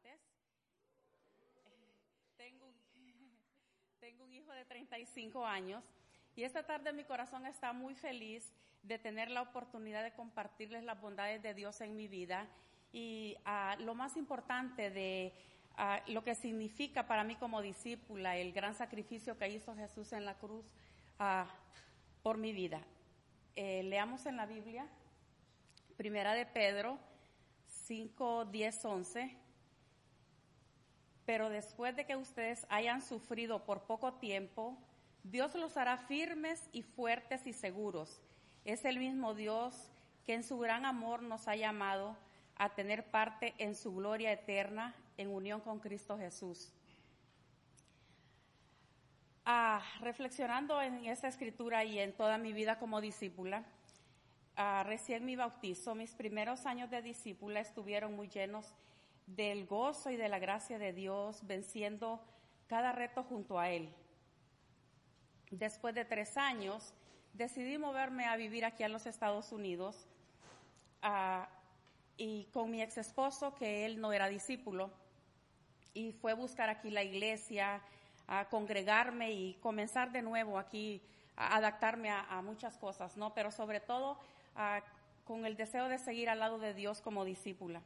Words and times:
importantes. 0.00 0.20
Tengo 2.36 2.66
un, 2.66 2.74
tengo 4.00 4.24
un 4.24 4.32
hijo 4.32 4.52
de 4.52 4.64
35 4.64 5.44
años 5.44 5.84
y 6.34 6.44
esta 6.44 6.64
tarde 6.64 6.92
mi 6.92 7.04
corazón 7.04 7.46
está 7.46 7.72
muy 7.72 7.94
feliz 7.94 8.52
de 8.82 8.98
tener 8.98 9.30
la 9.30 9.42
oportunidad 9.42 10.02
de 10.02 10.12
compartirles 10.12 10.84
las 10.84 11.00
bondades 11.00 11.42
de 11.42 11.54
Dios 11.54 11.80
en 11.80 11.96
mi 11.96 12.08
vida 12.08 12.48
y 12.92 13.36
uh, 13.46 13.80
lo 13.82 13.94
más 13.94 14.16
importante 14.16 14.90
de 14.90 15.34
uh, 15.78 16.10
lo 16.10 16.24
que 16.24 16.34
significa 16.34 17.06
para 17.06 17.24
mí 17.24 17.36
como 17.36 17.60
discípula 17.60 18.36
el 18.36 18.52
gran 18.52 18.74
sacrificio 18.74 19.36
que 19.36 19.48
hizo 19.48 19.74
Jesús 19.76 20.12
en 20.12 20.24
la 20.24 20.38
cruz 20.38 20.64
uh, 21.18 21.46
por 22.22 22.38
mi 22.38 22.52
vida. 22.52 22.80
Eh, 23.54 23.82
leamos 23.82 24.24
en 24.26 24.36
la 24.36 24.46
Biblia, 24.46 24.86
Primera 25.96 26.32
de 26.32 26.46
Pedro 26.46 26.98
5, 27.66 28.46
10, 28.46 28.84
11. 28.84 29.49
Pero 31.30 31.48
después 31.48 31.94
de 31.94 32.06
que 32.06 32.16
ustedes 32.16 32.66
hayan 32.70 33.02
sufrido 33.02 33.64
por 33.64 33.82
poco 33.82 34.14
tiempo, 34.14 34.76
Dios 35.22 35.54
los 35.54 35.76
hará 35.76 35.96
firmes 35.96 36.68
y 36.72 36.82
fuertes 36.82 37.46
y 37.46 37.52
seguros. 37.52 38.20
Es 38.64 38.84
el 38.84 38.98
mismo 38.98 39.32
Dios 39.32 39.92
que 40.26 40.34
en 40.34 40.42
su 40.42 40.58
gran 40.58 40.84
amor 40.84 41.22
nos 41.22 41.46
ha 41.46 41.54
llamado 41.54 42.16
a 42.56 42.70
tener 42.70 43.04
parte 43.12 43.54
en 43.58 43.76
su 43.76 43.94
gloria 43.94 44.32
eterna 44.32 44.92
en 45.18 45.28
unión 45.28 45.60
con 45.60 45.78
Cristo 45.78 46.18
Jesús. 46.18 46.72
Ah, 49.44 49.82
reflexionando 50.00 50.82
en 50.82 51.04
esa 51.04 51.28
escritura 51.28 51.84
y 51.84 52.00
en 52.00 52.12
toda 52.12 52.38
mi 52.38 52.52
vida 52.52 52.80
como 52.80 53.00
discípula, 53.00 53.62
ah, 54.56 54.82
recién 54.84 55.24
mi 55.24 55.36
bautizo, 55.36 55.94
mis 55.94 56.12
primeros 56.12 56.66
años 56.66 56.90
de 56.90 57.02
discípula 57.02 57.60
estuvieron 57.60 58.16
muy 58.16 58.26
llenos 58.26 58.74
del 59.36 59.66
gozo 59.66 60.10
y 60.10 60.16
de 60.16 60.28
la 60.28 60.38
gracia 60.38 60.78
de 60.78 60.92
Dios, 60.92 61.46
venciendo 61.46 62.20
cada 62.66 62.92
reto 62.92 63.22
junto 63.22 63.58
a 63.58 63.70
Él. 63.70 63.92
Después 65.50 65.94
de 65.94 66.04
tres 66.04 66.36
años, 66.36 66.94
decidí 67.32 67.78
moverme 67.78 68.26
a 68.26 68.36
vivir 68.36 68.64
aquí 68.64 68.82
en 68.82 68.92
los 68.92 69.06
Estados 69.06 69.52
Unidos 69.52 70.06
uh, 71.02 71.44
y 72.16 72.44
con 72.52 72.70
mi 72.70 72.82
ex 72.82 72.98
esposo, 72.98 73.54
que 73.54 73.84
él 73.84 74.00
no 74.00 74.12
era 74.12 74.28
discípulo, 74.28 74.90
y 75.94 76.12
fue 76.12 76.34
buscar 76.34 76.68
aquí 76.68 76.90
la 76.90 77.02
iglesia, 77.02 77.82
a 78.28 78.48
congregarme 78.48 79.32
y 79.32 79.54
comenzar 79.54 80.12
de 80.12 80.22
nuevo 80.22 80.58
aquí 80.58 81.02
a 81.34 81.56
adaptarme 81.56 82.10
a, 82.10 82.40
muchas 82.42 82.76
cosas, 82.76 83.16
¿no? 83.16 83.34
Pero 83.34 83.50
sobre 83.50 83.80
todo 83.80 84.12
uh, 84.54 84.80
con 85.24 85.46
el 85.46 85.56
deseo 85.56 85.88
de 85.88 85.98
seguir 85.98 86.28
al 86.28 86.38
lado 86.38 86.58
de 86.58 86.74
Dios 86.74 87.00
como 87.00 87.24
discípula. 87.24 87.82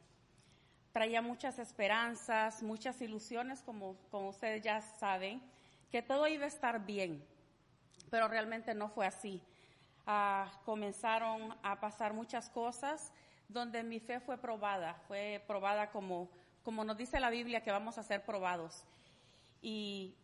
Traía 0.95 1.21
muchas 1.21 1.59
esperanzas, 1.59 2.63
muchas 2.63 3.03
ilusiones, 3.03 3.61
como, 3.63 3.97
como 4.13 4.29
ustedes 4.29 4.63
ya 4.63 4.81
saben, 4.81 5.43
que 5.91 6.03
todo 6.03 6.29
iba 6.29 6.45
a 6.45 6.47
estar 6.47 6.87
bien, 6.87 7.21
pero 8.11 8.29
realmente 8.29 8.73
no 8.75 8.89
fue 8.89 9.05
así. 9.05 9.43
Uh, 10.07 10.49
comenzaron 10.65 11.53
a 11.65 11.81
pasar 11.81 12.15
muchas 12.15 12.49
cosas 12.49 13.13
donde 13.49 13.83
mi 13.83 13.99
fe 13.99 14.21
fue 14.21 14.39
probada, 14.39 14.95
fue 15.09 15.43
probada 15.49 15.91
como, 15.91 16.29
como 16.63 16.85
nos 16.85 16.97
dice 16.97 17.19
la 17.19 17.31
Biblia 17.31 17.65
que 17.65 17.73
vamos 17.73 17.99
a 17.99 18.05
ser 18.05 18.25
probados. 18.25 18.85
Y 19.63 20.15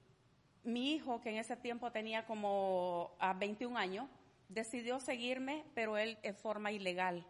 mi 0.62 0.92
hijo, 0.92 1.20
que 1.20 1.30
en 1.30 1.38
ese 1.38 1.56
tiempo 1.56 1.90
tenía 1.90 2.26
como 2.26 3.10
a 3.18 3.32
21 3.32 3.76
años, 3.76 4.08
decidió 4.48 5.00
seguirme, 5.00 5.64
pero 5.74 5.98
él 5.98 6.16
en 6.22 6.36
forma 6.36 6.70
ilegal. 6.70 7.26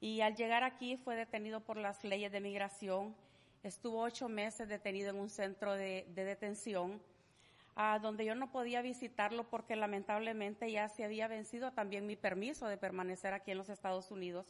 Y 0.00 0.20
al 0.20 0.36
llegar 0.36 0.62
aquí 0.62 0.96
fue 0.96 1.16
detenido 1.16 1.60
por 1.60 1.76
las 1.76 2.04
leyes 2.04 2.30
de 2.30 2.40
migración. 2.40 3.16
Estuvo 3.62 4.00
ocho 4.02 4.28
meses 4.28 4.68
detenido 4.68 5.10
en 5.10 5.16
un 5.16 5.28
centro 5.28 5.74
de, 5.74 6.06
de 6.14 6.24
detención, 6.24 7.02
uh, 7.76 7.98
donde 8.00 8.24
yo 8.24 8.36
no 8.36 8.52
podía 8.52 8.80
visitarlo 8.82 9.42
porque 9.44 9.74
lamentablemente 9.74 10.70
ya 10.70 10.88
se 10.88 11.04
había 11.04 11.26
vencido 11.26 11.72
también 11.72 12.06
mi 12.06 12.14
permiso 12.14 12.68
de 12.68 12.76
permanecer 12.76 13.34
aquí 13.34 13.50
en 13.50 13.58
los 13.58 13.68
Estados 13.68 14.10
Unidos. 14.12 14.46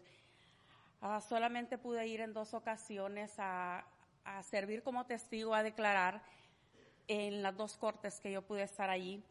Uh, 1.00 1.20
solamente 1.20 1.78
pude 1.78 2.06
ir 2.06 2.20
en 2.20 2.34
dos 2.34 2.52
ocasiones 2.52 3.34
a, 3.38 3.86
a 4.24 4.42
servir 4.42 4.82
como 4.82 5.06
testigo, 5.06 5.54
a 5.54 5.62
declarar 5.62 6.20
en 7.06 7.42
las 7.42 7.56
dos 7.56 7.78
cortes 7.78 8.20
que 8.20 8.30
yo 8.30 8.42
pude 8.42 8.62
estar 8.64 8.90
allí. 8.90 9.22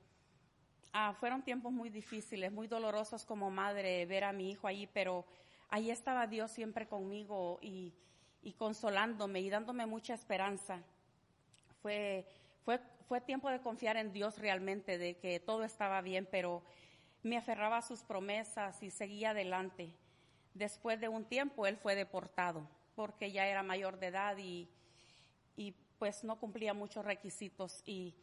Ah, 0.94 1.14
fueron 1.20 1.44
tiempos 1.44 1.72
muy 1.72 1.92
difíciles, 1.92 2.52
muy 2.52 2.68
dolorosos 2.68 3.24
como 3.24 3.52
madre 3.52 4.06
ver 4.08 4.24
a 4.24 4.34
mi 4.34 4.50
hijo 4.50 4.66
allí, 4.66 4.88
pero 4.88 5.26
ahí 5.70 5.92
estaba 5.92 6.28
Dios 6.28 6.52
siempre 6.52 6.88
conmigo 6.88 7.60
y, 7.62 7.94
y 8.42 8.54
consolándome 8.54 9.42
y 9.42 9.50
dándome 9.50 9.86
mucha 9.86 10.14
esperanza. 10.14 10.82
Fue, 11.82 12.26
fue, 12.64 12.80
fue 13.08 13.22
tiempo 13.22 13.50
de 13.50 13.62
confiar 13.62 13.98
en 13.98 14.12
Dios 14.12 14.38
realmente, 14.38 14.98
de 14.98 15.18
que 15.18 15.40
todo 15.40 15.64
estaba 15.64 16.02
bien, 16.02 16.28
pero 16.30 16.64
me 17.24 17.38
aferraba 17.38 17.78
a 17.78 17.82
sus 17.82 18.04
promesas 18.04 18.82
y 18.84 18.92
seguía 18.92 19.32
adelante. 19.32 19.92
Después 20.54 21.00
de 21.00 21.10
un 21.10 21.26
tiempo 21.26 21.68
él 21.68 21.78
fue 21.78 21.96
deportado 21.96 22.68
porque 22.96 23.32
ya 23.32 23.46
era 23.46 23.62
mayor 23.62 24.00
de 24.00 24.08
edad 24.08 24.38
y, 24.38 24.68
y 25.56 25.76
pues 26.00 26.24
no 26.24 26.40
cumplía 26.40 26.74
muchos 26.74 27.06
requisitos 27.06 27.84
y, 27.86 28.16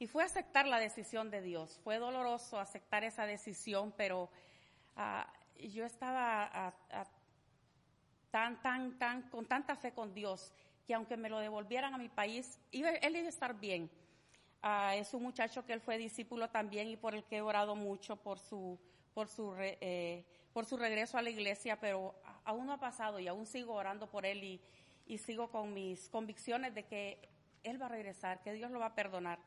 y 0.00 0.06
fue 0.08 0.24
aceptar 0.24 0.66
la 0.66 0.80
decisión 0.80 1.30
de 1.30 1.42
Dios. 1.42 1.78
Fue 1.84 1.98
doloroso 1.98 2.58
aceptar 2.58 3.04
esa 3.04 3.26
decisión, 3.26 3.92
pero 3.96 4.30
uh, 5.00 5.66
yo 5.68 5.84
estaba 5.84 6.72
uh, 6.92 6.96
uh, 6.96 7.04
tan, 8.30 8.60
tan, 8.62 8.98
tan, 8.98 9.22
con 9.30 9.46
tanta 9.46 9.76
fe 9.76 9.92
con 9.92 10.14
Dios 10.14 10.52
que 10.86 10.94
aunque 10.94 11.16
me 11.16 11.28
lo 11.28 11.38
devolvieran 11.38 11.94
a 11.94 11.98
mi 11.98 12.08
país, 12.08 12.58
iba, 12.72 12.90
él 12.90 13.16
iba 13.16 13.26
a 13.26 13.28
estar 13.28 13.54
bien. 13.58 13.88
es 14.94 15.14
un 15.14 15.22
muchacho 15.22 15.64
que 15.64 15.72
él 15.72 15.80
fue 15.80 15.98
discípulo 15.98 16.50
también 16.50 16.88
y 16.88 16.96
por 16.96 17.14
el 17.14 17.22
que 17.24 17.36
he 17.36 17.42
orado 17.42 17.76
mucho 17.76 18.16
por 18.16 18.40
su, 18.40 18.78
por 19.14 19.28
su, 19.28 19.52
re, 19.52 19.78
eh, 19.80 20.24
por 20.52 20.64
su 20.66 20.76
regreso 20.76 21.16
a 21.16 21.22
la 21.22 21.30
iglesia, 21.30 21.78
pero 21.78 22.14
aún 22.44 22.66
no 22.66 22.72
ha 22.72 22.80
pasado 22.80 23.20
y 23.20 23.28
aún 23.28 23.46
sigo 23.46 23.74
orando 23.74 24.10
por 24.10 24.26
él 24.26 24.42
y, 24.42 24.60
y 25.06 25.18
sigo 25.18 25.50
con 25.50 25.74
mis 25.74 26.08
convicciones 26.08 26.72
de 26.72 26.84
que 26.84 27.18
Él 27.64 27.82
va 27.82 27.86
a 27.86 27.88
regresar, 27.88 28.42
que 28.42 28.52
Dios 28.52 28.70
lo 28.70 28.78
va 28.78 28.86
a 28.86 28.94
perdonar. 28.94 29.40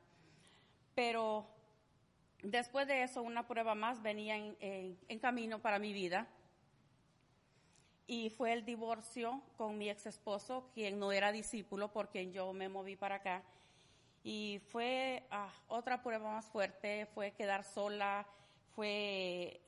Pero 0.94 1.47
después 2.44 2.88
de 2.88 3.04
eso, 3.04 3.24
una 3.24 3.48
prueba 3.48 3.74
más 3.74 4.02
venía 4.02 4.36
en, 4.38 5.20
camino 5.20 5.59
para 5.59 5.80
mi 5.80 5.94
vida. 5.94 6.28
Y 8.06 8.30
fue 8.30 8.52
el 8.54 8.66
divorcio 8.66 9.42
con 9.58 9.78
mi 9.78 9.90
ex 9.90 10.06
esposo, 10.06 10.70
quien 10.74 11.00
no 11.00 11.12
era 11.12 11.32
discípulo, 11.32 11.92
por 11.92 12.09
quien 12.09 12.34
yo 12.34 12.52
me 12.53 12.70
moví 12.70 12.96
para 12.96 13.16
acá. 13.16 13.44
Y 14.24 14.62
fue 14.70 15.24
ah, 15.32 15.52
otra 15.68 16.03
prueba 16.03 16.32
más 16.32 16.46
fuerte, 16.46 17.08
fue 17.14 17.32
quedar 17.32 17.64
sola, 17.64 18.28
fue 18.76 19.62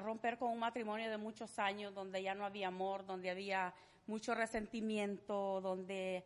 romper 0.00 0.38
con 0.38 0.50
un 0.50 0.58
matrimonio 0.58 1.10
de 1.10 1.16
muchos 1.18 1.58
años 1.58 1.94
donde 1.94 2.22
ya 2.22 2.34
no 2.34 2.44
había 2.44 2.68
amor, 2.68 3.04
donde 3.04 3.30
había 3.30 3.74
mucho 4.06 4.34
resentimiento, 4.34 5.60
donde 5.60 6.24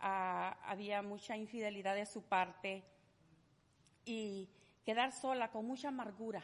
uh, 0.00 0.54
había 0.64 1.02
mucha 1.02 1.36
infidelidad 1.36 1.94
de 1.94 2.06
su 2.06 2.22
parte 2.22 2.82
y 4.04 4.48
quedar 4.84 5.12
sola 5.12 5.50
con 5.50 5.66
mucha 5.66 5.88
amargura, 5.88 6.42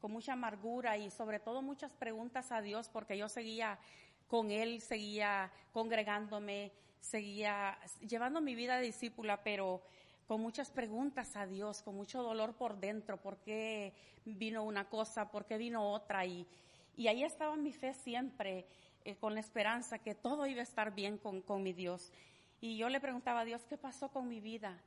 con 0.00 0.12
mucha 0.12 0.34
amargura 0.34 0.96
y 0.96 1.10
sobre 1.10 1.40
todo 1.40 1.62
muchas 1.62 1.92
preguntas 1.92 2.52
a 2.52 2.60
Dios 2.60 2.88
porque 2.88 3.16
yo 3.16 3.28
seguía 3.28 3.78
con 4.28 4.50
Él, 4.50 4.80
seguía 4.80 5.52
congregándome, 5.72 6.72
seguía 7.00 7.78
llevando 8.00 8.40
mi 8.40 8.54
vida 8.54 8.76
de 8.76 8.86
discípula, 8.86 9.42
pero 9.42 9.82
con 10.26 10.40
muchas 10.40 10.70
preguntas 10.70 11.36
a 11.36 11.46
Dios, 11.46 11.82
con 11.82 11.94
mucho 11.94 12.22
dolor 12.22 12.54
por 12.54 12.78
dentro, 12.78 13.20
por 13.20 13.38
qué 13.38 13.92
vino 14.24 14.62
una 14.64 14.88
cosa, 14.88 15.30
por 15.30 15.44
qué 15.44 15.58
vino 15.58 15.92
otra, 15.92 16.24
y, 16.24 16.46
y 16.96 17.08
ahí 17.08 17.24
estaba 17.24 17.56
mi 17.56 17.72
fe 17.72 17.92
siempre, 17.92 18.66
eh, 19.04 19.16
con 19.16 19.34
la 19.34 19.40
esperanza 19.40 19.98
que 19.98 20.14
todo 20.14 20.46
iba 20.46 20.60
a 20.60 20.62
estar 20.62 20.94
bien 20.94 21.18
con, 21.18 21.42
con 21.42 21.62
mi 21.62 21.72
Dios. 21.72 22.12
Y 22.60 22.76
yo 22.76 22.88
le 22.88 23.00
preguntaba 23.00 23.40
a 23.40 23.44
Dios, 23.44 23.64
¿qué 23.68 23.76
pasó 23.76 24.10
con 24.10 24.28
mi 24.28 24.40
vida? 24.40 24.80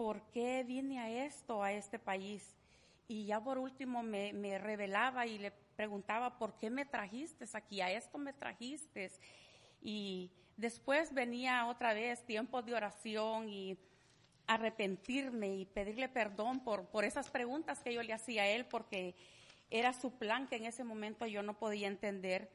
¿Por 0.00 0.22
qué 0.30 0.64
vine 0.64 0.98
a 0.98 1.26
esto, 1.26 1.62
a 1.62 1.74
este 1.74 1.98
país? 1.98 2.56
Y 3.06 3.26
ya 3.26 3.38
por 3.38 3.58
último 3.58 4.02
me, 4.02 4.58
revelaba 4.58 5.26
y 5.26 5.36
le 5.36 5.50
preguntaba, 5.76 6.38
¿por 6.38 6.54
qué 6.54 6.70
me 6.70 6.86
trajiste 6.86 7.44
aquí? 7.52 7.82
A 7.82 7.90
esto 7.90 8.16
me 8.16 8.32
trajiste. 8.32 9.10
Y 9.82 10.30
después 10.56 11.12
venía 11.12 11.66
otra 11.66 11.92
vez 11.92 12.24
tiempos 12.24 12.64
de 12.64 12.72
oración 12.72 13.50
y 13.50 13.76
arrepentirme 14.46 15.54
y 15.54 15.66
pedirle 15.66 16.08
perdón 16.08 16.60
por, 16.60 16.86
por 16.86 17.04
esas 17.04 17.28
preguntas 17.28 17.80
que 17.80 17.92
yo 17.92 18.02
le 18.02 18.14
hacía 18.14 18.44
a 18.44 18.48
él, 18.48 18.64
porque 18.64 19.14
era 19.68 19.92
su 19.92 20.12
plan 20.12 20.48
que 20.48 20.56
en 20.56 20.64
ese 20.64 20.82
momento 20.82 21.26
yo 21.26 21.42
no 21.42 21.58
podía 21.58 21.88
entender, 21.88 22.48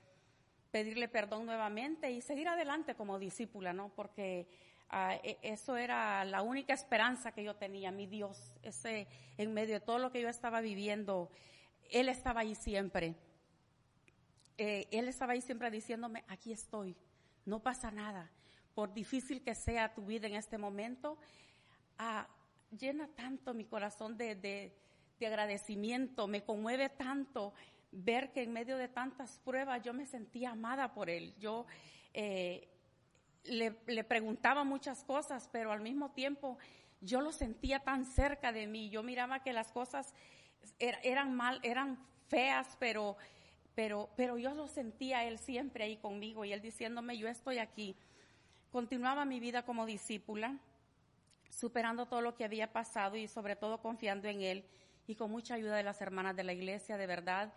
pedirle 0.72 1.08
perdón 1.08 1.46
nuevamente 1.46 2.10
y 2.10 2.22
seguir 2.22 2.48
adelante 2.48 2.96
como 2.96 3.20
discípula, 3.20 3.72
¿no? 3.72 3.90
Porque 3.90 4.48
uh, 4.92 5.20
eso 5.42 5.78
era 5.78 6.26
la 6.26 6.42
única 6.42 6.74
esperanza 6.74 7.32
que 7.32 7.44
yo 7.44 7.56
tenía, 7.56 7.92
mi 7.92 8.08
Dios, 8.08 8.52
ese 8.64 9.08
en 9.38 9.54
medio 9.54 9.76
de 9.76 9.82
todo 9.82 10.00
lo 10.00 10.12
que 10.12 10.22
yo 10.22 10.30
estaba 10.30 10.62
viviendo, 10.62 11.30
Él 11.90 12.10
estaba 12.10 12.42
ahí 12.42 12.56
siempre. 12.56 13.16
Eh, 14.58 14.88
él 14.92 15.10
estaba 15.10 15.34
ahí 15.34 15.42
siempre 15.42 15.70
diciéndome, 15.70 16.24
aquí 16.30 16.54
estoy, 16.54 16.96
no 17.46 17.62
pasa 17.62 17.92
nada 17.92 18.32
por 18.74 18.94
difícil 18.94 19.42
que 19.42 19.54
sea 19.54 19.94
tu 19.94 20.06
vida 20.06 20.28
en 20.28 20.36
este 20.36 20.58
momento, 20.58 21.18
ah, 21.98 22.28
llena 22.78 23.08
tanto 23.16 23.54
mi 23.54 23.66
corazón 23.66 24.18
de, 24.18 24.36
de, 24.36 24.74
agradecimiento, 25.26 26.28
me 26.28 26.44
conmueve 26.44 26.90
tanto 26.90 27.54
ver 27.92 28.32
que 28.32 28.44
en 28.44 28.54
medio 28.54 28.78
de 28.78 28.90
tantas 28.90 29.40
pruebas 29.40 29.82
yo 29.82 29.94
me 29.94 30.06
sentía 30.06 30.52
amada 30.52 30.94
por 30.94 31.10
Él. 31.10 31.34
Yo 31.40 31.66
eh, 32.14 32.68
le, 33.46 34.04
preguntaba 34.04 34.64
muchas 34.64 35.04
cosas, 35.04 35.50
pero 35.52 35.72
al 35.72 35.82
mismo 35.82 36.12
tiempo 36.12 36.58
yo 37.02 37.22
lo 37.22 37.32
sentía 37.32 37.80
tan 37.80 38.06
cerca 38.06 38.52
de 38.52 38.68
mí. 38.68 38.90
Yo 38.90 39.04
miraba 39.04 39.42
que 39.42 39.54
las 39.54 39.72
cosas 39.72 40.14
er, 40.80 40.98
eran 41.04 41.34
mal, 41.34 41.60
eran 41.64 42.00
feas, 42.28 42.76
pero, 42.80 43.18
pero, 43.76 44.10
pero 44.16 44.38
yo 44.38 44.54
lo 44.54 44.68
sentía 44.68 45.24
Él 45.24 45.38
siempre 45.38 45.84
ahí 45.84 45.98
conmigo 45.98 46.46
y 46.46 46.54
Él 46.54 46.62
diciéndome, 46.62 47.18
yo 47.18 47.28
estoy 47.28 47.60
aquí. 47.60 47.96
Continuaba 48.72 49.26
mi 49.26 49.40
vida 49.40 49.64
como 49.64 49.86
discípula 49.86 50.60
superando 51.50 52.06
todo 52.06 52.22
lo 52.22 52.36
que 52.36 52.44
había 52.44 52.72
pasado 52.72 53.16
y 53.16 53.28
sobre 53.28 53.56
todo 53.56 53.82
confiando 53.82 54.28
en 54.28 54.42
Él 54.42 54.66
y 55.08 55.16
con 55.16 55.32
mucha 55.32 55.56
ayuda 55.56 55.76
de 55.76 55.84
las 55.84 56.02
hermanas 56.02 56.36
de 56.36 56.44
la 56.44 56.54
iglesia, 56.54 56.98
de 56.98 57.08
verdad. 57.08 57.54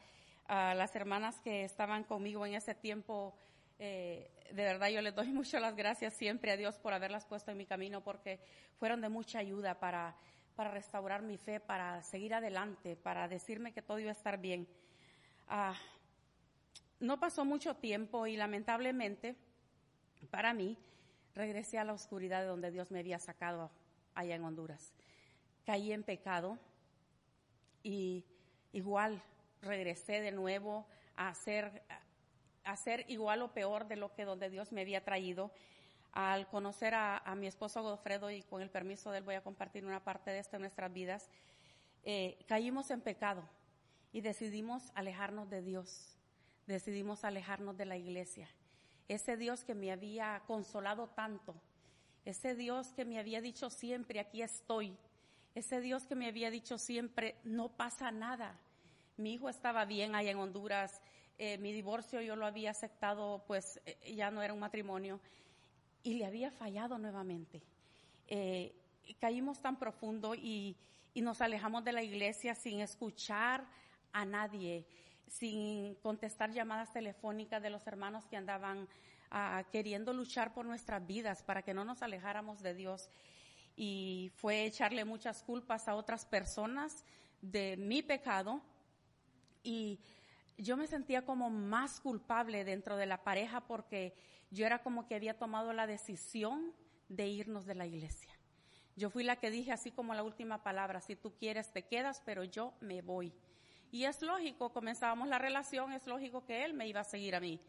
a 0.47 0.75
las 0.75 0.97
hermanas 0.97 1.39
que 1.41 1.65
estaban 1.65 2.05
conmigo 2.05 2.47
en 2.47 2.55
ese 2.55 2.75
tiempo, 2.75 3.35
eh, 3.79 4.31
de 4.51 4.65
verdad 4.65 4.89
yo 4.89 5.03
les 5.03 5.15
doy 5.15 5.29
muchas 5.33 5.61
las 5.61 5.77
gracias 5.77 6.15
siempre 6.15 6.51
a 6.51 6.57
Dios 6.57 6.79
por 6.79 6.93
haberlas 6.93 7.25
puesto 7.27 7.51
en 7.51 7.59
mi 7.59 7.67
camino 7.67 8.03
porque 8.03 8.41
fueron 8.79 9.01
de 9.01 9.09
mucha 9.09 9.39
ayuda 9.39 9.79
para, 9.79 10.17
para 10.57 10.71
restaurar 10.71 11.23
mi 11.23 11.37
fe, 11.37 11.61
para 11.61 12.03
seguir 12.03 12.35
adelante, 12.35 12.97
para 12.97 13.29
decirme 13.29 13.73
que 13.73 13.83
todo 13.83 13.99
iba 13.99 14.11
a 14.11 14.13
estar 14.13 14.39
bien. 14.39 14.69
Ah, 15.49 15.75
no 17.01 17.21
pasó 17.21 17.45
mucho 17.45 17.77
tiempo 17.77 18.27
y 18.27 18.37
lamentablemente 18.37 19.37
para 20.31 20.53
mí 20.53 20.77
regresé 21.35 21.79
a 21.79 21.85
la 21.85 21.93
oscuridad 21.93 22.41
de 22.41 22.49
donde 22.49 22.71
Dios 22.71 22.91
me 22.91 22.99
había 22.99 23.19
sacado 23.19 23.71
allá 24.15 24.35
en 24.35 24.45
Honduras. 24.45 24.93
Caí 25.65 25.93
en 25.93 26.03
pecado 26.03 26.59
y 27.83 28.25
igual 28.73 29.23
regresé 29.63 30.21
de 30.21 30.33
nuevo 30.33 30.87
a 31.15 31.29
hacer, 31.29 31.83
hacer 32.71 33.05
igual 33.09 33.43
o 33.43 33.53
peor 33.53 33.87
de 33.89 33.97
lo 33.97 34.13
que 34.15 34.25
donde 34.25 34.51
Dios 34.51 34.73
me 34.73 34.83
había 34.83 35.05
traído. 35.05 35.51
Al 36.13 36.49
conocer 36.49 36.95
a, 36.95 37.23
mi 37.37 37.47
esposo 37.47 37.83
Godofredo 37.83 38.31
y 38.31 38.43
con 38.43 38.63
el 38.63 38.71
permiso 38.71 39.11
de 39.11 39.19
él 39.19 39.25
voy 39.25 39.35
a 39.35 39.43
compartir 39.43 39.85
una 39.85 40.03
parte 40.03 40.31
de 40.31 40.39
esto 40.39 40.57
en 40.57 40.63
nuestras 40.63 40.93
vidas, 40.93 41.29
eh, 42.05 42.39
caímos 42.47 42.91
en 42.91 43.01
pecado 43.01 43.43
y 44.13 44.21
decidimos 44.21 44.91
alejarnos 44.95 45.51
de 45.51 45.63
Dios, 45.63 46.17
decidimos 46.67 47.25
alejarnos 47.25 47.77
de 47.77 47.85
la 47.85 47.97
iglesia 47.97 48.49
ese 49.09 49.39
Dios 49.39 49.65
que 49.65 49.75
me 49.75 49.91
había 49.91 50.43
consolado 50.47 51.09
tanto, 51.09 51.55
ese 52.25 52.55
Dios 52.55 52.93
que 52.93 53.07
me 53.07 53.19
había 53.19 53.41
dicho 53.41 53.71
siempre, 53.71 54.21
aquí 54.21 54.43
estoy, 54.43 54.97
ese 55.55 55.81
Dios 55.81 56.07
que 56.07 56.15
me 56.15 56.29
había 56.29 56.51
dicho 56.51 56.77
siempre, 56.79 57.37
no 57.43 57.71
pasa 57.71 58.11
nada. 58.11 58.59
Mi 59.17 59.33
hijo 59.33 59.49
estaba 59.49 59.87
bien 59.87 60.15
allá 60.15 60.31
en 60.31 60.39
Honduras, 60.39 61.01
eh, 61.39 61.59
mi 61.59 61.73
divorcio 61.73 62.21
yo 62.21 62.37
lo 62.37 62.47
había 62.47 62.73
aceptado, 62.73 63.45
pues 63.47 63.81
eh, 63.87 64.15
ya 64.15 64.31
no 64.31 64.43
era 64.43 64.53
un 64.53 64.61
matrimonio, 64.61 65.21
y 66.03 66.15
le 66.15 66.27
había 66.27 66.51
fallado 66.51 66.99
nuevamente. 66.99 67.63
Eh, 68.27 68.75
caímos 69.21 69.61
tan 69.61 69.79
profundo 69.79 70.35
y, 70.35 70.77
y 71.15 71.23
nos 71.23 71.41
alejamos 71.41 71.85
de 71.85 71.93
la 71.93 72.03
iglesia 72.03 72.55
sin 72.55 72.81
escuchar 72.81 73.67
a 74.13 74.25
nadie 74.25 74.87
sin 75.31 75.95
contestar 75.97 76.51
llamadas 76.51 76.93
telefónicas 76.93 77.63
de 77.63 77.71
los 77.71 77.87
hermanos 77.87 78.27
que 78.27 78.37
andaban 78.37 78.89
ah, 79.31 79.65
queriendo 79.71 80.13
luchar 80.13 80.53
por 80.53 80.65
nuestras 80.65 81.07
vidas 81.07 81.43
para 81.43 81.63
que 81.63 81.75
no 81.75 81.85
nos 81.85 82.03
alejáramos 82.03 82.63
de 82.63 82.75
Dios. 82.75 83.11
Y 83.77 84.33
fue 84.37 84.65
echarle 84.65 85.05
muchas 85.05 85.43
culpas 85.43 85.89
a 85.89 85.95
otras 85.95 86.25
personas 86.25 87.05
de 87.41 87.77
mi 87.77 88.03
pecado. 88.03 88.61
Y 89.63 90.01
yo 90.59 90.77
me 90.77 90.87
sentía 90.87 91.25
como 91.25 91.51
más 91.51 92.01
culpable 92.01 92.65
dentro 92.65 92.97
de 92.97 93.07
la 93.07 93.23
pareja 93.23 93.61
porque 93.61 94.15
yo 94.51 94.67
era 94.67 94.83
como 94.83 95.07
que 95.07 95.15
había 95.15 95.39
tomado 95.39 95.73
la 95.73 95.87
decisión 95.87 96.75
de 97.09 97.29
irnos 97.29 97.65
de 97.65 97.77
la 97.77 97.87
iglesia. 97.87 98.33
Yo 98.97 99.11
fui 99.11 99.23
la 99.23 99.37
que 99.37 99.51
dije 99.51 99.71
así 99.71 99.93
como 99.93 100.15
la 100.15 100.25
última 100.25 100.65
palabra, 100.65 101.01
si 101.01 101.15
tú 101.15 101.33
quieres 101.37 101.73
te 101.73 101.87
quedas, 101.87 102.21
pero 102.25 102.43
yo 102.43 102.75
me 102.81 103.01
voy. 103.01 103.33
Y 103.93 104.05
es 104.05 104.21
lógico, 104.21 104.73
comenzábamos 104.73 105.29
la 105.29 105.39
relación, 105.39 105.93
es 105.93 106.07
lógico 106.07 106.45
que 106.45 106.65
él 106.65 106.75
me 106.75 106.89
iba 106.89 107.01
a 107.01 107.05
seguir 107.05 107.37
a 107.37 107.41
mí. 107.41 107.61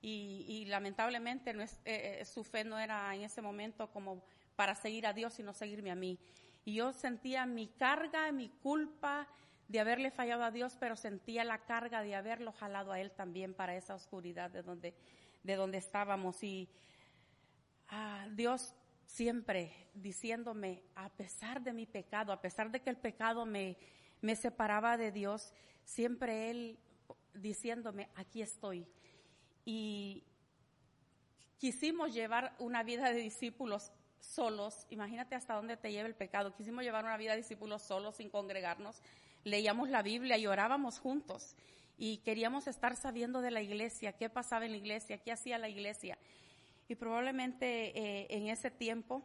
Y, 0.00 0.64
lamentablemente 0.66 1.50
eh, 1.50 1.66
eh, 1.84 2.24
su 2.24 2.44
fe 2.44 2.62
no 2.62 2.78
era 2.78 3.12
en 3.16 3.22
ese 3.22 3.42
momento 3.42 3.90
como 3.90 4.22
para 4.54 4.76
seguir 4.76 5.08
a 5.08 5.12
Dios, 5.12 5.34
sino 5.34 5.52
seguirme 5.52 5.90
a 5.90 5.96
mí. 5.96 6.20
Y 6.64 6.74
yo 6.74 6.92
sentía 6.92 7.44
mi 7.46 7.66
carga, 7.66 8.30
mi 8.30 8.48
culpa 8.48 9.26
de 9.68 9.80
haberle 9.80 10.10
fallado 10.10 10.42
a 10.44 10.50
Dios, 10.50 10.76
pero 10.80 10.96
sentía 10.96 11.44
la 11.44 11.58
carga 11.58 12.02
de 12.02 12.14
haberlo 12.14 12.52
jalado 12.52 12.92
a 12.92 13.00
él 13.00 13.12
también 13.12 13.54
para 13.54 13.76
esa 13.76 13.94
oscuridad 13.94 14.50
de 14.50 14.62
donde, 14.62 14.94
de 15.42 15.56
donde 15.56 15.78
estábamos. 15.78 16.42
Y 16.42 16.68
ah, 17.88 18.26
Dios 18.32 18.74
siempre 19.06 19.88
diciéndome, 19.94 20.82
a 20.94 21.10
pesar 21.10 21.62
de 21.62 21.72
mi 21.72 21.86
pecado, 21.86 22.32
a 22.32 22.40
pesar 22.40 22.70
de 22.70 22.80
que 22.80 22.90
el 22.90 22.96
pecado 22.96 23.44
me, 23.44 23.76
me 24.22 24.36
separaba 24.36 24.96
de 24.96 25.12
Dios, 25.12 25.52
siempre 25.84 26.50
Él 26.50 26.78
diciéndome, 27.34 28.08
aquí 28.14 28.40
estoy. 28.40 28.86
Y 29.64 30.24
quisimos 31.58 32.14
llevar 32.14 32.54
una 32.58 32.82
vida 32.82 33.10
de 33.10 33.20
discípulos 33.20 33.92
solos, 34.20 34.86
imagínate 34.90 35.34
hasta 35.34 35.54
dónde 35.54 35.76
te 35.76 35.92
lleva 35.92 36.08
el 36.08 36.14
pecado, 36.14 36.54
quisimos 36.54 36.84
llevar 36.84 37.04
una 37.04 37.16
vida 37.16 37.32
de 37.32 37.38
discípulos 37.38 37.82
solos 37.82 38.16
sin 38.16 38.30
congregarnos, 38.30 39.02
leíamos 39.44 39.88
la 39.88 40.02
Biblia 40.02 40.36
y 40.36 40.46
orábamos 40.46 40.98
juntos 40.98 41.56
y 41.96 42.18
queríamos 42.18 42.66
estar 42.66 42.96
sabiendo 42.96 43.40
de 43.40 43.50
la 43.50 43.60
iglesia, 43.60 44.12
qué 44.12 44.28
pasaba 44.28 44.64
en 44.64 44.72
la 44.72 44.78
iglesia, 44.78 45.18
qué 45.18 45.32
hacía 45.32 45.58
la 45.58 45.68
iglesia. 45.68 46.18
Y 46.88 46.94
probablemente 46.94 47.98
eh, 47.98 48.26
en 48.30 48.48
ese 48.48 48.70
tiempo 48.70 49.22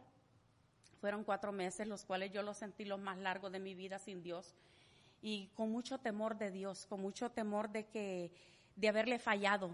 fueron 1.00 1.24
cuatro 1.24 1.52
meses 1.52 1.86
los 1.86 2.04
cuales 2.04 2.32
yo 2.32 2.42
lo 2.42 2.54
sentí 2.54 2.84
los 2.84 3.00
más 3.00 3.18
largos 3.18 3.52
de 3.52 3.60
mi 3.60 3.74
vida 3.74 3.98
sin 3.98 4.22
Dios 4.22 4.54
y 5.24 5.46
con 5.54 5.70
mucho 5.70 5.96
temor 5.96 6.36
de 6.36 6.50
Dios, 6.50 6.84
con 6.84 7.00
mucho 7.00 7.30
temor 7.30 7.70
de 7.70 7.86
que, 7.86 8.30
de 8.76 8.88
haberle 8.88 9.18
fallado, 9.18 9.70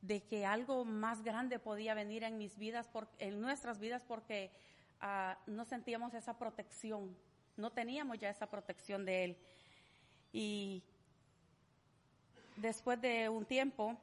de 0.00 0.22
que 0.22 0.46
algo 0.46 0.84
más 0.84 1.22
grande 1.24 1.58
podía 1.58 1.94
venir 1.94 2.22
en 2.22 2.38
mis 2.38 2.56
vidas, 2.56 2.88
en 3.18 3.40
nuestras 3.40 3.80
vidas, 3.80 4.04
porque 4.06 4.52
ah, 5.00 5.36
no 5.46 5.64
sentíamos 5.64 6.14
esa 6.14 6.38
protección, 6.38 7.16
no 7.56 7.70
teníamos 7.70 8.20
ya 8.20 8.30
esa 8.30 8.48
protección 8.48 9.04
de 9.04 9.24
Él. 9.24 9.36
Y 10.32 10.82
después 12.56 13.00
de 13.00 13.28
un 13.28 13.44
tiempo, 13.44 13.96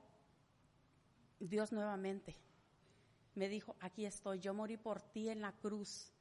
Dios 1.39 1.71
nuevamente 1.71 2.35
me 3.35 3.47
dijo, 3.47 3.75
aquí 3.79 4.05
estoy, 4.05 4.39
yo 4.39 4.53
morí 4.53 4.75
por 4.75 5.01
ti 5.01 5.29
en 5.29 5.41
la 5.41 5.53
cruz, 5.53 6.11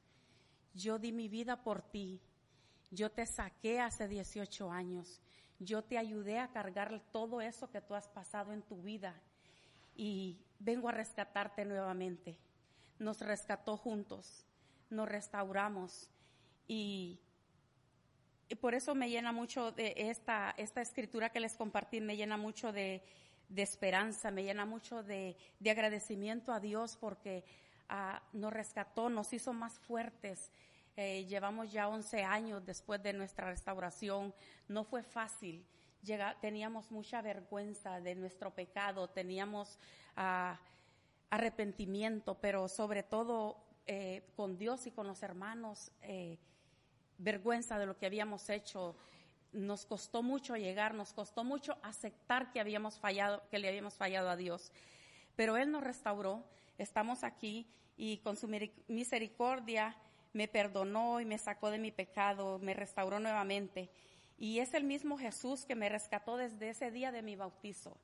yo 0.73 0.99
di 0.99 1.11
mi 1.11 1.27
vida 1.27 1.61
por 1.61 1.81
ti, 1.81 2.21
yo 2.91 3.11
te 3.11 3.25
saqué 3.25 3.79
hace 3.79 4.07
18 4.07 4.71
años. 4.71 5.21
Yo 5.59 5.83
te 5.83 5.97
ayudé 5.97 6.39
a 6.39 6.51
cargar 6.51 7.01
todo 7.11 7.41
eso 7.41 7.69
que 7.69 7.81
tú 7.81 7.93
has 7.93 8.07
pasado 8.07 8.53
en 8.53 8.61
tu 8.61 8.81
vida. 8.81 9.13
Y 9.95 10.39
vengo 10.59 10.89
a 10.89 10.93
rescatarte 10.93 11.65
nuevamente. 11.65 12.39
Nos 12.97 13.19
rescató 13.19 13.77
juntos. 13.77 14.45
Nos 14.89 15.07
restauramos. 15.07 16.09
Y, 16.67 17.19
por 18.55 18.73
eso 18.73 18.95
me 18.95 19.09
llena 19.09 19.31
mucho 19.31 19.71
de 19.71 19.93
esta, 19.95 20.53
esta 20.57 20.81
escritura 20.81 21.29
que 21.29 21.39
les 21.39 21.55
compartí, 21.55 22.01
me 22.01 22.17
llena 22.17 22.37
mucho 22.37 22.71
de, 22.71 23.03
esperanza, 23.55 24.31
me 24.31 24.43
llena 24.43 24.65
mucho 24.65 25.03
de, 25.03 25.35
agradecimiento 25.69 26.51
a 26.51 26.59
Dios 26.59 26.97
porque 26.99 27.43
ah, 27.89 28.21
nos 28.33 28.51
rescató, 28.53 29.09
nos 29.09 29.33
hizo 29.33 29.53
más 29.53 29.79
fuertes, 29.79 30.51
eh, 31.01 31.25
llevamos 31.27 31.71
ya 31.71 31.87
11 31.87 32.23
años 32.23 32.65
después 32.65 33.01
de 33.01 33.13
nuestra 33.13 33.47
restauración. 33.47 34.33
No 34.67 34.83
fue 34.83 35.01
fácil. 35.01 35.65
teníamos 36.41 36.91
mucha 36.91 37.21
vergüenza 37.21 38.01
de 38.01 38.15
nuestro 38.15 38.53
pecado, 38.53 39.07
teníamos 39.07 39.79
ah, 40.17 40.59
arrepentimiento, 41.29 42.35
pero 42.41 42.67
sobre 42.67 43.03
todo 43.03 43.57
eh, 43.87 44.23
con 44.35 44.57
Dios 44.57 44.87
y 44.87 44.91
con 44.91 45.07
los 45.07 45.23
hermanos, 45.23 45.91
eh, 46.01 46.37
vergüenza 47.19 47.77
de 47.77 47.85
lo 47.85 47.97
que 47.97 48.07
habíamos 48.07 48.49
hecho. 48.49 48.95
Nos 49.51 49.85
costó 49.85 50.23
mucho 50.23 50.55
llegar, 50.55 50.95
nos 50.95 51.13
costó 51.13 51.43
mucho 51.43 51.77
aceptar 51.83 52.51
que 52.51 52.59
habíamos 52.59 52.99
fallado, 52.99 53.43
que 53.49 53.59
le 53.59 53.67
habíamos 53.67 53.95
fallado 53.95 54.29
a 54.29 54.35
Dios. 54.35 54.71
Pero 55.35 55.57
Él 55.57 55.71
nos 55.71 55.83
restauró, 55.83 56.43
estamos 56.77 57.23
aquí 57.23 57.67
y 57.97 58.17
con 58.17 58.35
su 58.35 58.49
misericordia 58.87 59.95
me 60.33 60.47
perdonó 60.47 61.19
y 61.21 61.25
me 61.25 61.37
sacó 61.37 61.69
de 61.69 61.79
mi 61.79 61.91
pecado, 61.91 62.59
me 62.59 62.73
restauró 62.73 63.19
nuevamente. 63.19 63.89
Y 64.37 64.59
es 64.59 64.73
el 64.73 64.83
mismo 64.83 65.17
Jesús 65.17 65.65
que 65.65 65.75
me 65.75 65.89
rescató 65.89 66.37
desde 66.37 66.69
ese 66.69 66.91
día 66.91 67.11
de 67.11 67.21
mi 67.21 67.35
bautizo. 67.35 67.97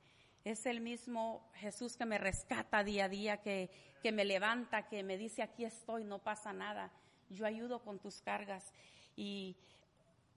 Es 0.44 0.66
el 0.66 0.80
mismo 0.80 1.50
Jesús 1.54 1.96
que 1.96 2.04
me 2.04 2.18
rescata 2.18 2.84
día 2.84 3.06
a 3.06 3.08
día, 3.08 3.36
que, 3.38 3.70
que 4.02 4.12
me 4.12 4.24
levanta, 4.24 4.86
que 4.86 5.02
me 5.02 5.16
dice, 5.16 5.42
aquí 5.42 5.64
estoy, 5.64 6.04
no 6.04 6.18
pasa 6.18 6.52
nada. 6.52 6.92
Yo 7.30 7.46
ayudo 7.46 7.82
con 7.82 7.98
tus 7.98 8.20
cargas. 8.20 8.72
Y 9.16 9.56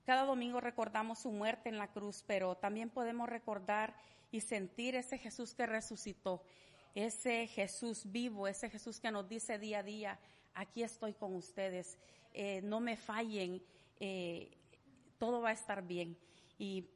cada 0.06 0.24
domingo 0.24 0.60
recordamos 0.60 1.20
su 1.20 1.32
muerte 1.32 1.70
en 1.70 1.78
la 1.78 1.92
cruz, 1.92 2.24
pero 2.26 2.56
también 2.56 2.90
podemos 2.90 3.30
recordar 3.30 3.96
y 4.32 4.42
sentir 4.42 4.96
ese 4.96 5.18
Jesús 5.18 5.54
que 5.54 5.66
resucitó, 5.66 6.42
ese 6.96 7.48
Jesús 7.48 8.12
vivo, 8.12 8.48
ese 8.48 8.70
Jesús 8.70 9.00
que 9.00 9.12
nos 9.12 9.28
dice 9.30 9.60
día 9.60 9.80
a 9.80 9.84
día, 9.84 10.20
aquí 10.54 10.84
estoy 10.84 11.14
con 11.14 11.36
ustedes, 11.36 11.98
eh, 12.34 12.62
no 12.64 12.80
me 12.80 12.98
fallen, 12.98 13.62
eh, 14.00 14.58
todo 15.18 15.42
va 15.42 15.50
a 15.50 15.54
estar 15.54 15.86
bien. 15.86 16.18
Y 16.58 16.90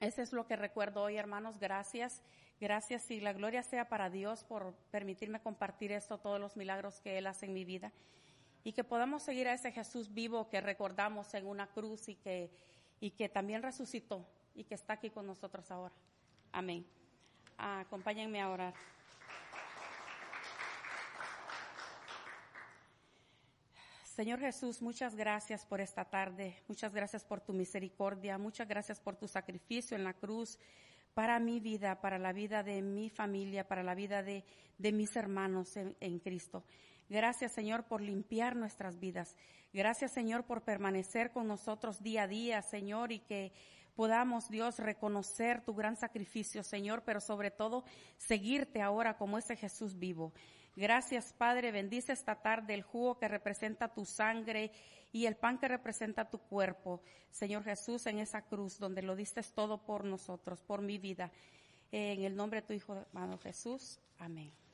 ese 0.00 0.22
es 0.22 0.32
lo 0.32 0.46
que 0.46 0.56
recuerdo 0.56 1.02
hoy, 1.02 1.16
hermanos. 1.16 1.58
Gracias. 1.58 2.22
Gracias 2.60 3.10
y 3.10 3.20
la 3.20 3.32
gloria 3.32 3.62
sea 3.62 3.88
para 3.88 4.10
Dios 4.10 4.42
por 4.44 4.74
permitirme 4.90 5.40
compartir 5.40 5.92
esto, 5.92 6.18
todos 6.18 6.40
los 6.40 6.56
milagros 6.56 7.00
que 7.00 7.18
Él 7.18 7.26
hace 7.26 7.46
en 7.46 7.52
mi 7.52 7.64
vida. 7.64 7.92
Y 8.64 8.72
que 8.72 8.84
podamos 8.84 9.22
seguir 9.22 9.48
a 9.48 9.54
ese 9.54 9.72
Jesús 9.72 10.12
vivo 10.12 10.48
que 10.48 10.60
recordamos 10.60 11.32
en 11.34 11.46
una 11.46 11.66
cruz 11.68 12.08
y 12.08 12.16
que, 12.16 12.50
y 13.00 13.12
que 13.12 13.28
también 13.28 13.62
resucitó 13.62 14.26
y 14.54 14.64
que 14.64 14.74
está 14.74 14.94
aquí 14.94 15.10
con 15.10 15.26
nosotros 15.26 15.70
ahora. 15.70 15.94
Amén. 16.52 16.86
acompáñenme 17.56 18.40
a 18.40 18.50
orar. 18.50 18.74
Señor 24.04 24.40
Jesús, 24.40 24.82
muchas 24.82 25.14
gracias 25.14 25.64
por 25.64 25.80
esta 25.80 26.04
tarde, 26.04 26.56
muchas 26.66 26.92
gracias 26.92 27.24
por 27.24 27.40
tu 27.40 27.52
misericordia, 27.52 28.36
muchas 28.36 28.66
gracias 28.66 28.98
por 28.98 29.14
tu 29.14 29.28
sacrificio 29.28 29.96
en 29.96 30.02
la 30.02 30.12
cruz 30.12 30.58
para 31.14 31.38
mi 31.38 31.60
vida, 31.60 32.00
para 32.00 32.18
la 32.18 32.32
vida 32.32 32.64
de 32.64 32.82
mi 32.82 33.10
familia, 33.10 33.68
para 33.68 33.84
la 33.84 33.94
vida 33.94 34.24
de, 34.24 34.44
mis 34.92 35.14
hermanos 35.14 35.76
en, 35.76 35.96
en 36.00 36.18
Cristo. 36.18 36.64
Gracias 37.08 37.52
Señor 37.52 37.84
por 37.84 38.00
limpiar 38.00 38.56
nuestras 38.56 38.98
vidas. 38.98 39.36
Gracias 39.72 40.12
Señor 40.12 40.44
por 40.44 40.62
permanecer 40.62 41.30
con 41.30 41.46
nosotros 41.48 42.02
día 42.02 42.24
a 42.24 42.28
día, 42.28 42.62
Señor, 42.62 43.12
y 43.12 43.20
que 43.20 43.52
podamos, 43.94 44.48
Dios, 44.48 44.78
reconocer 44.78 45.64
tu 45.64 45.74
gran 45.74 45.96
sacrificio, 45.96 46.62
Señor, 46.62 47.02
pero 47.04 47.20
sobre 47.20 47.50
todo 47.50 47.84
seguirte 48.16 48.80
ahora 48.80 49.16
como 49.16 49.38
ese 49.38 49.56
Jesús 49.56 49.98
vivo. 49.98 50.32
Gracias, 50.76 51.32
Padre. 51.32 51.72
Bendice 51.72 52.12
esta 52.12 52.36
tarde 52.36 52.74
el 52.74 52.82
jugo 52.82 53.18
que 53.18 53.26
representa 53.26 53.92
tu 53.92 54.04
sangre 54.04 54.70
y 55.10 55.26
el 55.26 55.34
pan 55.36 55.58
que 55.58 55.66
representa 55.66 56.30
tu 56.30 56.38
cuerpo, 56.38 57.02
Señor 57.30 57.64
Jesús, 57.64 58.06
en 58.06 58.20
esa 58.20 58.42
cruz 58.42 58.78
donde 58.78 59.02
lo 59.02 59.16
diste 59.16 59.42
todo 59.42 59.84
por 59.84 60.04
nosotros, 60.04 60.62
por 60.62 60.80
mi 60.80 60.98
vida. 60.98 61.32
En 61.90 62.22
el 62.22 62.36
nombre 62.36 62.60
de 62.60 62.66
tu 62.68 62.74
Hijo, 62.74 62.94
hermano 62.94 63.38
Jesús. 63.38 63.98
Amén. 64.18 64.67